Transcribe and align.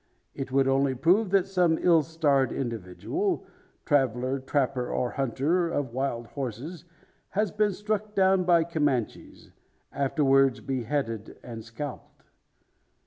It 0.33 0.51
would 0.51 0.67
only 0.67 0.95
prove 0.95 1.29
that 1.29 1.45
some 1.45 1.77
ill 1.79 2.01
starred 2.01 2.51
individual 2.51 3.45
traveller, 3.85 4.39
trapper, 4.39 4.87
or 4.89 5.11
hunter 5.11 5.69
of 5.69 5.93
wild 5.93 6.25
horses 6.29 6.85
has 7.29 7.51
been 7.51 7.73
struck 7.73 8.15
down 8.15 8.43
by 8.43 8.63
Comanches; 8.63 9.51
afterwards 9.93 10.59
beheaded, 10.59 11.37
and 11.43 11.63
scalped. 11.63 12.23